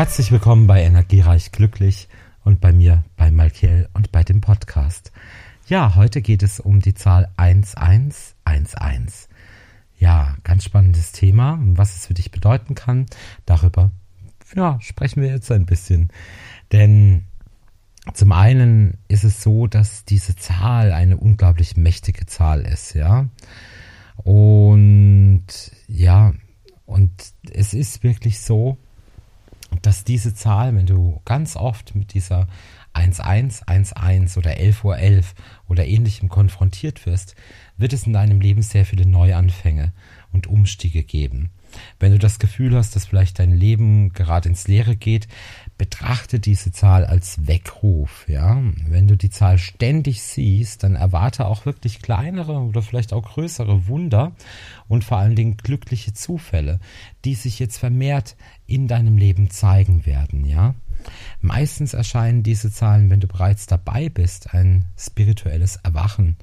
Herzlich 0.00 0.32
willkommen 0.32 0.66
bei 0.66 0.82
Energiereich 0.82 1.52
Glücklich 1.52 2.08
und 2.42 2.62
bei 2.62 2.72
mir, 2.72 3.04
bei 3.18 3.30
Malkiel 3.30 3.86
und 3.92 4.10
bei 4.10 4.24
dem 4.24 4.40
Podcast. 4.40 5.12
Ja, 5.66 5.94
heute 5.94 6.22
geht 6.22 6.42
es 6.42 6.58
um 6.58 6.80
die 6.80 6.94
Zahl 6.94 7.30
1111. 7.36 9.28
Ja, 9.98 10.38
ganz 10.42 10.64
spannendes 10.64 11.12
Thema, 11.12 11.58
was 11.60 11.96
es 11.96 12.06
für 12.06 12.14
dich 12.14 12.30
bedeuten 12.30 12.74
kann. 12.74 13.04
Darüber 13.44 13.90
ja, 14.56 14.80
sprechen 14.80 15.20
wir 15.20 15.28
jetzt 15.28 15.52
ein 15.52 15.66
bisschen. 15.66 16.08
Denn 16.72 17.26
zum 18.14 18.32
einen 18.32 18.96
ist 19.08 19.24
es 19.24 19.42
so, 19.42 19.66
dass 19.66 20.06
diese 20.06 20.34
Zahl 20.34 20.92
eine 20.92 21.18
unglaublich 21.18 21.76
mächtige 21.76 22.24
Zahl 22.24 22.62
ist, 22.62 22.94
ja. 22.94 23.28
Und 24.16 25.44
ja, 25.88 26.32
und 26.86 27.12
es 27.52 27.74
ist 27.74 28.02
wirklich 28.02 28.40
so, 28.40 28.78
dass 29.82 30.04
diese 30.04 30.34
Zahl, 30.34 30.74
wenn 30.74 30.86
du 30.86 31.20
ganz 31.24 31.56
oft 31.56 31.94
mit 31.94 32.14
dieser 32.14 32.48
1111 32.92 34.36
oder 34.36 34.50
11.11 34.50 34.84
Uhr 34.84 34.98
11 34.98 35.34
oder 35.68 35.86
ähnlichem 35.86 36.28
konfrontiert 36.28 37.06
wirst, 37.06 37.34
wird 37.76 37.92
es 37.92 38.06
in 38.06 38.12
deinem 38.12 38.40
Leben 38.40 38.62
sehr 38.62 38.84
viele 38.84 39.06
Neuanfänge 39.06 39.92
und 40.32 40.46
Umstiege 40.46 41.02
geben. 41.02 41.50
Wenn 41.98 42.12
du 42.12 42.18
das 42.18 42.38
Gefühl 42.38 42.74
hast, 42.76 42.96
dass 42.96 43.06
vielleicht 43.06 43.38
dein 43.38 43.52
Leben 43.52 44.12
gerade 44.12 44.48
ins 44.48 44.66
Leere 44.66 44.96
geht, 44.96 45.28
betrachte 45.80 46.40
diese 46.40 46.72
Zahl 46.72 47.06
als 47.06 47.46
Weckruf, 47.46 48.26
ja. 48.28 48.62
Wenn 48.86 49.08
du 49.08 49.16
die 49.16 49.30
Zahl 49.30 49.56
ständig 49.56 50.20
siehst, 50.20 50.82
dann 50.82 50.94
erwarte 50.94 51.46
auch 51.46 51.64
wirklich 51.64 52.02
kleinere 52.02 52.52
oder 52.52 52.82
vielleicht 52.82 53.14
auch 53.14 53.22
größere 53.22 53.86
Wunder 53.86 54.32
und 54.88 55.04
vor 55.04 55.16
allen 55.16 55.36
Dingen 55.36 55.56
glückliche 55.56 56.12
Zufälle, 56.12 56.80
die 57.24 57.34
sich 57.34 57.58
jetzt 57.58 57.78
vermehrt 57.78 58.36
in 58.66 58.88
deinem 58.88 59.16
Leben 59.16 59.48
zeigen 59.48 60.04
werden, 60.04 60.44
ja. 60.44 60.74
Meistens 61.40 61.94
erscheinen 61.94 62.42
diese 62.42 62.70
Zahlen, 62.70 63.08
wenn 63.08 63.20
du 63.20 63.26
bereits 63.26 63.66
dabei 63.66 64.10
bist, 64.10 64.52
ein 64.52 64.84
spirituelles 64.98 65.76
Erwachen, 65.76 66.36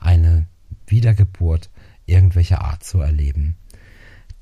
eine 0.00 0.46
Wiedergeburt 0.86 1.68
irgendwelcher 2.06 2.62
Art 2.62 2.84
zu 2.84 3.00
erleben. 3.00 3.58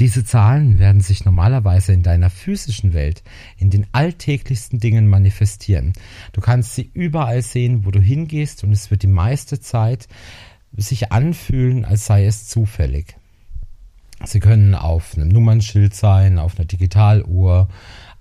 Diese 0.00 0.24
Zahlen 0.24 0.78
werden 0.78 1.00
sich 1.00 1.24
normalerweise 1.24 1.92
in 1.92 2.02
deiner 2.02 2.30
physischen 2.30 2.94
Welt 2.94 3.22
in 3.58 3.70
den 3.70 3.86
alltäglichsten 3.92 4.80
Dingen 4.80 5.08
manifestieren. 5.08 5.92
Du 6.32 6.40
kannst 6.40 6.74
sie 6.74 6.90
überall 6.92 7.42
sehen, 7.42 7.84
wo 7.84 7.90
du 7.90 8.00
hingehst 8.00 8.64
und 8.64 8.72
es 8.72 8.90
wird 8.90 9.02
die 9.02 9.08
meiste 9.08 9.60
Zeit 9.60 10.08
sich 10.76 11.12
anfühlen, 11.12 11.84
als 11.84 12.06
sei 12.06 12.26
es 12.26 12.48
zufällig. 12.48 13.16
Sie 14.24 14.40
können 14.40 14.74
auf 14.74 15.14
einem 15.16 15.28
Nummernschild 15.28 15.94
sein, 15.94 16.38
auf 16.38 16.58
einer 16.58 16.66
Digitaluhr, 16.66 17.68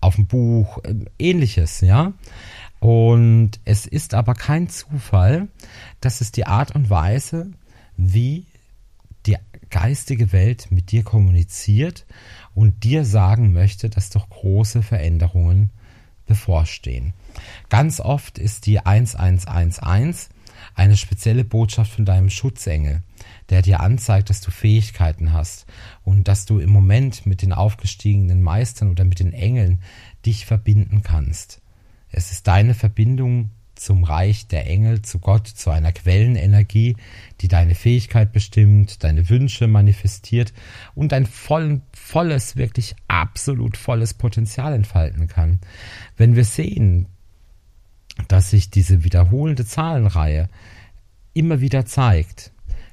auf 0.01 0.17
einem 0.17 0.27
Buch, 0.27 0.79
äh, 0.83 0.93
ähnliches, 1.17 1.81
ja. 1.81 2.13
Und 2.79 3.51
es 3.63 3.85
ist 3.85 4.13
aber 4.13 4.33
kein 4.33 4.67
Zufall, 4.67 5.47
dass 6.01 6.19
es 6.19 6.31
die 6.31 6.45
Art 6.45 6.75
und 6.75 6.89
Weise, 6.89 7.51
wie 7.95 8.45
die 9.25 9.37
geistige 9.69 10.31
Welt 10.31 10.67
mit 10.69 10.91
dir 10.91 11.03
kommuniziert 11.03 12.05
und 12.53 12.83
dir 12.83 13.05
sagen 13.05 13.53
möchte, 13.53 13.89
dass 13.89 14.09
doch 14.09 14.29
große 14.29 14.83
Veränderungen 14.83 15.71
bevorstehen. 16.25 17.13
Ganz 17.69 17.99
oft 17.99 18.37
ist 18.37 18.65
die 18.65 18.79
1111 18.79 20.29
eine 20.75 20.95
spezielle 20.95 21.43
Botschaft 21.43 21.91
von 21.91 22.05
deinem 22.05 22.29
Schutzengel, 22.29 23.01
der 23.49 23.61
dir 23.61 23.79
anzeigt, 23.79 24.29
dass 24.29 24.41
du 24.41 24.51
Fähigkeiten 24.51 25.33
hast 25.33 25.65
und 26.03 26.27
dass 26.27 26.45
du 26.45 26.59
im 26.59 26.69
Moment 26.69 27.25
mit 27.25 27.41
den 27.41 27.53
aufgestiegenen 27.53 28.41
Meistern 28.41 28.89
oder 28.89 29.03
mit 29.03 29.19
den 29.19 29.33
Engeln 29.33 29.81
dich 30.25 30.45
verbinden 30.45 31.01
kannst. 31.03 31.61
Es 32.09 32.31
ist 32.31 32.47
deine 32.47 32.75
Verbindung 32.75 33.49
zum 33.75 34.03
Reich 34.03 34.47
der 34.47 34.67
Engel, 34.67 35.01
zu 35.01 35.19
Gott, 35.19 35.47
zu 35.47 35.69
einer 35.69 35.91
Quellenenergie, 35.91 36.95
die 37.41 37.47
deine 37.47 37.75
Fähigkeit 37.75 38.31
bestimmt, 38.31 39.03
deine 39.03 39.29
Wünsche 39.29 39.67
manifestiert 39.67 40.53
und 40.95 41.11
dein 41.11 41.25
voll, 41.25 41.81
volles, 41.91 42.55
wirklich 42.55 42.95
absolut 43.07 43.77
volles 43.77 44.13
Potenzial 44.13 44.73
entfalten 44.73 45.27
kann. 45.27 45.59
Wenn 46.17 46.35
wir 46.35 46.45
sehen, 46.45 47.07
dass 48.27 48.51
sich 48.51 48.69
diese 48.69 49.03
wiederholende 49.03 49.65
Zahlenreihe 49.65 50.49
immer 51.33 51.61
wieder 51.61 51.85
zeigt, 51.85 52.51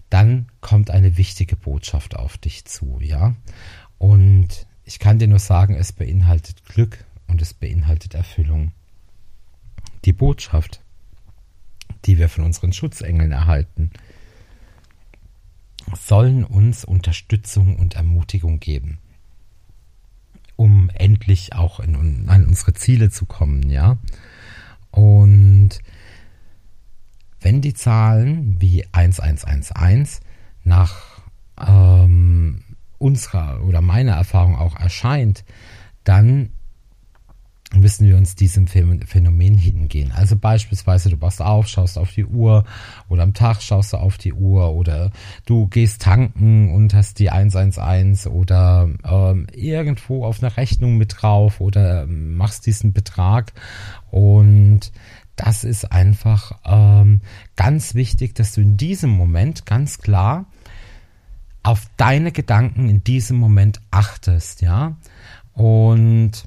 dann 0.08 0.46
kommt 0.60 0.90
eine 0.90 1.16
wichtige 1.16 1.56
Botschaft 1.56 2.16
auf 2.16 2.36
dich 2.38 2.64
zu, 2.64 2.98
ja. 3.00 3.36
Und 3.98 4.66
ich 4.84 4.98
kann 4.98 5.18
dir 5.18 5.28
nur 5.28 5.38
sagen, 5.38 5.74
es 5.76 5.92
beinhaltet 5.92 6.64
Glück 6.64 7.04
und 7.28 7.40
es 7.42 7.54
beinhaltet 7.54 8.14
Erfüllung 8.14 8.72
Botschaft, 10.20 10.82
die 12.04 12.18
wir 12.18 12.28
von 12.28 12.44
unseren 12.44 12.74
Schutzengeln 12.74 13.32
erhalten, 13.32 13.90
sollen 15.94 16.44
uns 16.44 16.84
Unterstützung 16.84 17.76
und 17.76 17.94
Ermutigung 17.94 18.60
geben, 18.60 18.98
um 20.56 20.90
endlich 20.90 21.54
auch 21.54 21.80
in, 21.80 22.28
an 22.28 22.44
unsere 22.44 22.74
Ziele 22.74 23.08
zu 23.08 23.24
kommen, 23.24 23.70
ja. 23.70 23.96
Und 24.90 25.70
wenn 27.40 27.62
die 27.62 27.72
Zahlen 27.72 28.60
wie 28.60 28.84
1111 28.92 30.20
nach 30.64 31.22
ähm, 31.58 32.62
unserer 32.98 33.64
oder 33.64 33.80
meiner 33.80 34.16
Erfahrung 34.16 34.56
auch 34.56 34.76
erscheint, 34.76 35.46
dann 36.04 36.50
müssen 37.74 38.06
wir 38.08 38.16
uns 38.16 38.34
diesem 38.34 38.66
Phänomen 38.66 39.56
hingehen. 39.56 40.12
Also 40.12 40.36
beispielsweise, 40.36 41.08
du 41.10 41.20
wachst 41.20 41.40
auf, 41.40 41.68
schaust 41.68 41.98
auf 41.98 42.12
die 42.12 42.24
Uhr 42.24 42.64
oder 43.08 43.22
am 43.22 43.32
Tag 43.32 43.62
schaust 43.62 43.92
du 43.92 43.98
auf 43.98 44.18
die 44.18 44.32
Uhr 44.32 44.72
oder 44.72 45.10
du 45.46 45.68
gehst 45.68 46.02
tanken 46.02 46.74
und 46.74 46.94
hast 46.94 47.20
die 47.20 47.30
111 47.30 48.26
oder 48.26 48.88
ähm, 49.04 49.46
irgendwo 49.52 50.24
auf 50.24 50.42
einer 50.42 50.56
Rechnung 50.56 50.96
mit 50.96 51.22
drauf 51.22 51.60
oder 51.60 52.06
machst 52.06 52.66
diesen 52.66 52.92
Betrag 52.92 53.52
und 54.10 54.90
das 55.36 55.64
ist 55.64 55.90
einfach 55.90 56.52
ähm, 56.66 57.20
ganz 57.56 57.94
wichtig, 57.94 58.34
dass 58.34 58.52
du 58.52 58.60
in 58.60 58.76
diesem 58.76 59.10
Moment 59.10 59.64
ganz 59.64 59.98
klar 59.98 60.46
auf 61.62 61.86
deine 61.96 62.32
Gedanken 62.32 62.88
in 62.88 63.04
diesem 63.04 63.36
Moment 63.38 63.80
achtest, 63.90 64.60
ja. 64.60 64.96
Und 65.52 66.44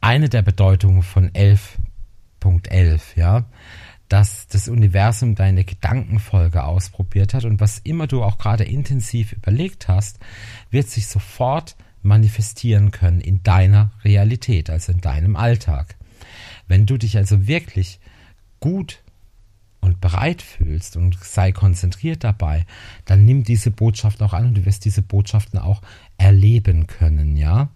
eine 0.00 0.28
der 0.28 0.42
Bedeutungen 0.42 1.02
von 1.02 1.30
11.11, 1.30 3.00
ja, 3.16 3.44
dass 4.08 4.48
das 4.48 4.68
Universum 4.68 5.34
deine 5.34 5.64
Gedankenfolge 5.64 6.64
ausprobiert 6.64 7.32
hat 7.32 7.44
und 7.44 7.60
was 7.60 7.78
immer 7.78 8.06
du 8.06 8.22
auch 8.22 8.38
gerade 8.38 8.64
intensiv 8.64 9.32
überlegt 9.32 9.88
hast, 9.88 10.18
wird 10.70 10.88
sich 10.88 11.06
sofort 11.06 11.76
manifestieren 12.02 12.90
können 12.90 13.20
in 13.20 13.42
deiner 13.42 13.92
Realität, 14.04 14.70
also 14.70 14.92
in 14.92 15.00
deinem 15.00 15.36
Alltag. 15.36 15.96
Wenn 16.66 16.86
du 16.86 16.96
dich 16.96 17.16
also 17.16 17.46
wirklich 17.46 18.00
gut 18.58 19.02
und 19.80 20.00
bereit 20.00 20.42
fühlst 20.42 20.96
und 20.96 21.18
sei 21.22 21.52
konzentriert 21.52 22.24
dabei, 22.24 22.66
dann 23.04 23.24
nimm 23.24 23.44
diese 23.44 23.70
Botschaft 23.70 24.22
auch 24.22 24.32
an 24.32 24.46
und 24.46 24.54
du 24.56 24.64
wirst 24.66 24.84
diese 24.84 25.02
Botschaften 25.02 25.58
auch 25.58 25.82
erleben 26.18 26.86
können, 26.86 27.36
ja. 27.36 27.68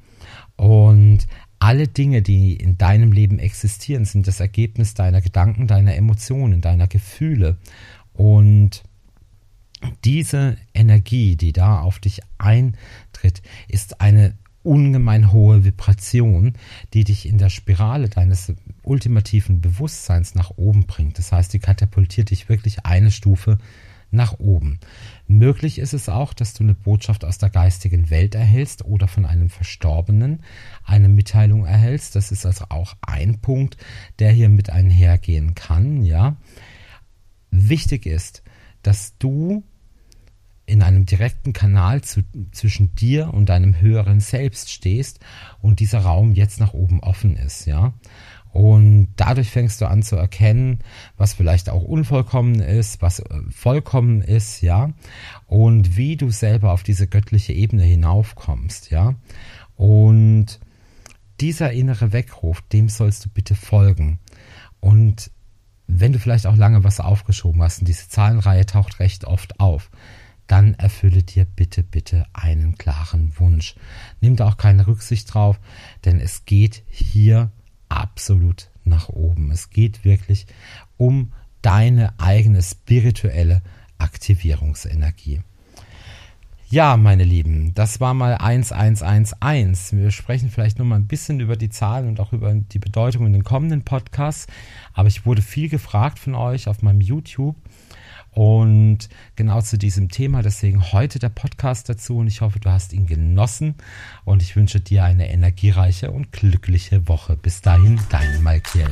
Und 0.57 1.27
alle 1.59 1.89
Dinge, 1.89 2.23
die 2.23 2.55
in 2.55 2.79
deinem 2.79 3.13
Leben 3.13 3.39
existieren, 3.39 4.05
sind 4.05 4.27
das 4.27 4.41
Ergebnis 4.41 4.95
deiner 4.95 5.21
Gedanken, 5.21 5.67
deiner 5.67 5.95
Emotionen, 5.95 6.61
deiner 6.61 6.87
Gefühle. 6.87 7.57
Und 8.13 8.83
diese 10.05 10.57
Energie, 10.73 11.37
die 11.37 11.53
da 11.53 11.81
auf 11.81 11.99
dich 11.99 12.21
eintritt, 12.39 13.43
ist 13.69 14.01
eine 14.01 14.35
ungemein 14.63 15.31
hohe 15.31 15.65
Vibration, 15.65 16.55
die 16.95 17.05
dich 17.05 17.29
in 17.29 17.39
der 17.39 17.51
Spirale 17.51 18.09
deines 18.09 18.53
ultimativen 18.83 19.61
Bewusstseins 19.61 20.35
nach 20.35 20.53
oben 20.57 20.87
bringt. 20.87 21.19
Das 21.19 21.33
heißt, 21.33 21.53
die 21.53 21.59
katapultiert 21.59 22.31
dich 22.31 22.49
wirklich 22.49 22.87
eine 22.87 23.11
Stufe 23.11 23.59
nach 24.15 24.39
oben. 24.39 24.79
Möglich 25.27 25.79
ist 25.79 25.95
es 25.95 26.09
auch, 26.09 26.33
dass 26.33 26.55
du 26.55 26.65
eine 26.65 26.75
Botschaft 26.75 27.25
aus 27.25 27.39
der 27.39 27.51
geistigen 27.51 28.11
Welt 28.11 28.35
erhältst 28.35 28.85
oder 28.85 29.09
von 29.09 29.25
einem 29.27 29.51
Verstorbenen 29.51 30.43
eine 30.85 31.09
Mitteilung 31.09 31.67
erhältst. 31.67 32.17
Das 32.17 32.33
ist 32.33 32.47
also 32.47 32.67
auch 32.69 32.95
ein 33.03 33.41
Punkt, 33.41 33.77
der 34.19 34.31
hier 34.31 34.49
mit 34.49 34.71
einhergehen 34.71 35.55
kann, 35.55 36.03
ja. 36.03 36.37
Wichtig 37.51 38.07
ist, 38.07 38.43
dass 38.83 39.17
du 39.19 39.63
in 40.67 40.83
einem 40.83 41.05
direkten 41.05 41.53
Kanal 41.53 42.03
zu, 42.03 42.23
zwischen 42.53 42.95
dir 42.95 43.33
und 43.35 43.49
deinem 43.49 43.81
höheren 43.81 44.21
Selbst 44.21 44.71
stehst 44.71 45.21
und 45.61 45.81
dieser 45.81 46.01
Raum 46.01 46.33
jetzt 46.33 46.59
nach 46.59 46.73
oben 46.73 47.01
offen 47.01 47.37
ist, 47.37 47.67
ja. 47.67 47.93
Und 48.55 49.09
dadurch 49.17 49.51
fängst 49.51 49.81
du 49.81 49.87
an 49.87 50.05
zu 50.05 50.15
erkennen, 50.15 50.79
was 51.17 51.35
vielleicht 51.35 51.69
auch 51.69 51.83
unvollkommen 51.83 52.61
ist, 52.61 53.03
was 53.03 53.19
äh, 53.19 53.41
vollkommen 53.51 54.23
ist, 54.23 54.61
ja. 54.61 54.93
Und 55.49 55.97
wie 55.97 56.17
du 56.17 56.31
selber 56.31 56.71
auf 56.71 56.85
diese 56.85 57.09
göttliche 57.09 57.53
Ebene 57.53 57.83
hinaufkommst, 57.83 58.93
ja. 58.93 59.17
Und 59.75 60.61
dieser 61.41 61.73
innere 61.73 62.13
Weckruf, 62.13 62.63
dem 62.73 62.89
sollst 62.89 63.25
du 63.25 63.29
bitte 63.29 63.57
folgen. 63.57 64.21
Und 64.79 65.33
wenn 65.89 66.13
du 66.13 66.21
vielleicht 66.21 66.47
auch 66.47 66.57
lange 66.57 66.85
was 66.85 67.01
aufgeschoben 67.01 67.61
hast 67.61 67.81
und 67.81 67.89
diese 67.89 68.09
Zahlenreihe 68.09 68.67
taucht 68.67 69.01
recht 69.01 69.25
oft 69.25 69.59
auf, 69.59 69.91
dann 70.47 70.75
erfülle 70.75 71.25
dir 71.25 71.45
bitte, 71.45 71.83
bitte 71.83 72.25
einen 72.33 72.79
klaren 72.79 73.33
Wunsch. 73.37 73.75
Nimm 74.21 74.37
da 74.37 74.47
auch 74.47 74.59
keine 74.59 74.87
Rücksicht 74.87 75.35
drauf, 75.35 75.59
denn 76.05 76.21
es 76.21 76.45
geht 76.45 76.85
hier 76.89 77.51
absolut 78.25 78.71
nach 78.85 79.11
oben. 79.11 79.51
Es 79.51 79.69
geht 79.69 80.03
wirklich 80.07 80.47
um 80.97 81.33
deine 81.61 82.19
eigene 82.19 82.63
spirituelle 82.63 83.61
Aktivierungsenergie. 83.99 85.43
Ja, 86.71 86.97
meine 86.97 87.25
Lieben, 87.25 87.75
das 87.75 88.01
war 88.01 88.15
mal 88.15 88.37
1111. 88.37 89.93
Wir 89.93 90.11
sprechen 90.11 90.49
vielleicht 90.49 90.79
nur 90.79 90.87
mal 90.87 90.97
ein 90.97 91.07
bisschen 91.07 91.39
über 91.39 91.57
die 91.57 91.69
Zahlen 91.69 92.09
und 92.09 92.19
auch 92.19 92.33
über 92.33 92.55
die 92.55 92.79
Bedeutung 92.79 93.27
in 93.27 93.35
den 93.35 93.45
kommenden 93.45 93.83
Podcasts. 93.83 94.47
Aber 94.95 95.09
ich 95.09 95.27
wurde 95.27 95.43
viel 95.43 95.69
gefragt 95.69 96.19
von 96.19 96.35
euch 96.35 96.67
auf 96.67 96.81
meinem 96.81 97.03
YouTube 97.03 97.57
und 98.35 99.09
genau 99.37 99.61
zu 99.63 99.79
diesem 99.79 100.09
Thema. 100.09 100.43
Deswegen 100.43 100.93
heute 100.93 101.19
der 101.19 101.29
Podcast 101.29 101.89
dazu 101.89 102.19
und 102.19 102.27
ich 102.27 102.41
hoffe, 102.41 102.61
du 102.61 102.71
hast 102.71 102.93
ihn 102.93 103.07
genossen 103.07 103.75
und 104.25 104.43
ich 104.43 104.57
wünsche 104.57 104.81
dir 104.81 105.05
eine 105.05 105.31
energiereiche 105.31 106.11
und 106.11 106.33
glückliche 106.33 107.09
Woche. 107.09 107.37
Bis 107.37 107.61
dahin, 107.61 108.01
dein 108.11 108.43
Malkiel. 108.43 108.91